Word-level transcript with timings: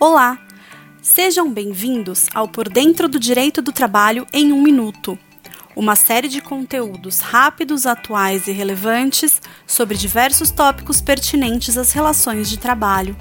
Olá! 0.00 0.38
Sejam 1.02 1.52
bem-vindos 1.52 2.28
ao 2.32 2.46
Por 2.46 2.68
Dentro 2.68 3.08
do 3.08 3.18
Direito 3.18 3.60
do 3.60 3.72
Trabalho 3.72 4.28
em 4.32 4.52
um 4.52 4.62
Minuto, 4.62 5.18
uma 5.74 5.96
série 5.96 6.28
de 6.28 6.40
conteúdos 6.40 7.18
rápidos, 7.18 7.84
atuais 7.84 8.46
e 8.46 8.52
relevantes 8.52 9.42
sobre 9.66 9.96
diversos 9.96 10.52
tópicos 10.52 11.00
pertinentes 11.00 11.76
às 11.76 11.90
relações 11.90 12.48
de 12.48 12.60
trabalho. 12.60 13.16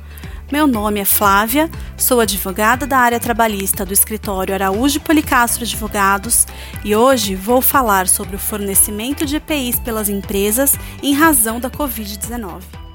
Meu 0.51 0.67
nome 0.67 0.99
é 0.99 1.05
Flávia, 1.05 1.67
sou 1.97 2.19
advogada 2.19 2.85
da 2.85 2.99
área 2.99 3.19
trabalhista 3.19 3.83
do 3.83 3.91
escritório 3.91 4.53
Araújo 4.53 4.99
Policastro 4.99 5.63
Advogados 5.63 6.45
e 6.85 6.95
hoje 6.95 7.33
vou 7.33 7.59
falar 7.59 8.07
sobre 8.07 8.35
o 8.35 8.39
fornecimento 8.39 9.25
de 9.25 9.37
EPIs 9.37 9.79
pelas 9.79 10.09
empresas 10.09 10.75
em 11.01 11.15
razão 11.15 11.59
da 11.59 11.71
Covid-19. 11.71 12.86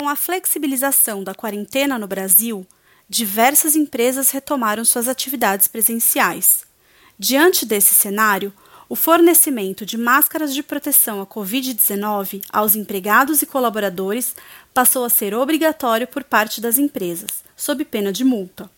Com 0.00 0.08
a 0.08 0.14
flexibilização 0.14 1.24
da 1.24 1.34
quarentena 1.34 1.98
no 1.98 2.06
Brasil, 2.06 2.64
diversas 3.08 3.74
empresas 3.74 4.30
retomaram 4.30 4.84
suas 4.84 5.08
atividades 5.08 5.66
presenciais. 5.66 6.64
Diante 7.18 7.66
desse 7.66 7.96
cenário, 7.96 8.52
o 8.88 8.94
fornecimento 8.94 9.84
de 9.84 9.98
máscaras 9.98 10.54
de 10.54 10.62
proteção 10.62 11.20
à 11.20 11.26
Covid-19 11.26 12.44
aos 12.52 12.76
empregados 12.76 13.42
e 13.42 13.46
colaboradores 13.46 14.36
passou 14.72 15.04
a 15.04 15.10
ser 15.10 15.34
obrigatório 15.34 16.06
por 16.06 16.22
parte 16.22 16.60
das 16.60 16.78
empresas, 16.78 17.42
sob 17.56 17.84
pena 17.84 18.12
de 18.12 18.22
multa. 18.22 18.70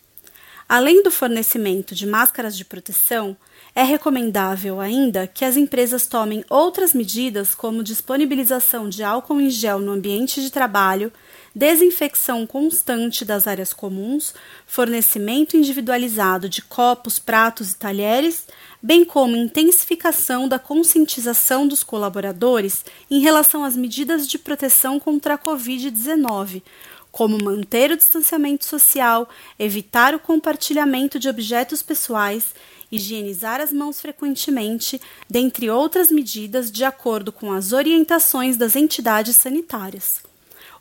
Além 0.70 1.02
do 1.02 1.10
fornecimento 1.10 1.96
de 1.96 2.06
máscaras 2.06 2.56
de 2.56 2.64
proteção, 2.64 3.36
é 3.74 3.82
recomendável 3.82 4.80
ainda 4.80 5.26
que 5.26 5.44
as 5.44 5.56
empresas 5.56 6.06
tomem 6.06 6.44
outras 6.48 6.94
medidas, 6.94 7.56
como 7.56 7.82
disponibilização 7.82 8.88
de 8.88 9.02
álcool 9.02 9.40
em 9.40 9.50
gel 9.50 9.80
no 9.80 9.90
ambiente 9.90 10.40
de 10.40 10.48
trabalho, 10.48 11.12
desinfecção 11.52 12.46
constante 12.46 13.24
das 13.24 13.48
áreas 13.48 13.72
comuns, 13.72 14.32
fornecimento 14.64 15.56
individualizado 15.56 16.48
de 16.48 16.62
copos, 16.62 17.18
pratos 17.18 17.72
e 17.72 17.76
talheres, 17.76 18.46
bem 18.80 19.04
como 19.04 19.34
intensificação 19.36 20.46
da 20.46 20.60
conscientização 20.60 21.66
dos 21.66 21.82
colaboradores 21.82 22.84
em 23.10 23.18
relação 23.18 23.64
às 23.64 23.76
medidas 23.76 24.24
de 24.28 24.38
proteção 24.38 25.00
contra 25.00 25.34
a 25.34 25.38
Covid-19, 25.38 26.62
como 27.10 27.42
manter 27.42 27.90
o 27.90 27.96
distanciamento 27.96 28.64
social, 28.64 29.28
evitar 29.58 30.14
o 30.14 30.20
compartilhamento 30.20 31.18
de 31.18 31.28
objetos 31.28 31.82
pessoais 31.82 32.54
higienizar 32.90 33.60
as 33.60 33.72
mãos 33.72 34.00
frequentemente, 34.00 35.00
dentre 35.28 35.70
outras 35.70 36.10
medidas 36.10 36.70
de 36.70 36.84
acordo 36.84 37.30
com 37.30 37.52
as 37.52 37.72
orientações 37.72 38.56
das 38.56 38.74
entidades 38.74 39.36
sanitárias. 39.36 40.20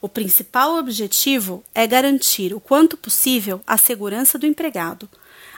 O 0.01 0.07
principal 0.07 0.77
objetivo 0.77 1.63
é 1.75 1.85
garantir 1.85 2.53
o 2.53 2.59
quanto 2.59 2.95
possível 2.95 3.61
a 3.67 3.77
segurança 3.77 4.37
do 4.39 4.45
empregado. 4.45 5.09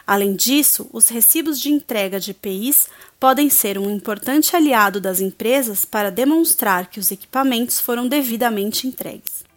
Além 0.06 0.36
disso, 0.36 0.90
os 0.92 1.08
recibos 1.10 1.60
de 1.60 1.70
entrega 1.70 2.20
de 2.20 2.32
EPIs 2.32 2.88
podem 3.20 3.50
ser 3.52 3.78
um 3.78 3.90
importante 3.90 4.56
aliado 4.56 5.00
das 5.00 5.20
empresas 5.20 5.86
para 5.86 6.10
demonstrar 6.10 6.88
que 6.88 7.00
os 7.00 7.12
equipamentos 7.12 7.80
foram 7.80 8.08
devidamente 8.08 8.88
entregues. 8.88 9.51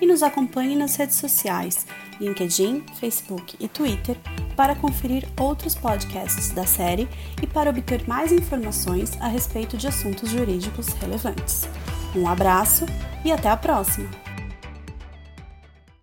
e 0.01 0.07
nos 0.07 0.23
acompanhe 0.23 0.75
nas 0.75 0.97
redes 0.97 1.17
sociais 1.17 1.87
LinkedIn, 2.19 2.87
Facebook 2.99 3.55
e 3.61 3.69
Twitter 3.69 4.17
para 4.57 4.75
conferir 4.75 5.29
outros 5.39 5.75
podcasts 5.75 6.49
da 6.53 6.65
série 6.65 7.07
e 7.43 7.47
para 7.47 7.69
obter 7.69 8.09
mais 8.09 8.33
informações 8.33 9.13
a 9.21 9.29
respeito 9.29 9.77
de 9.77 9.89
assuntos 9.89 10.31
jurídicos 10.31 10.89
relevantes. 10.95 11.69
Um 12.17 12.27
abraço 12.27 12.87
e 13.23 13.31
até 13.31 13.51
a 13.51 13.59
próxima! 13.59 14.28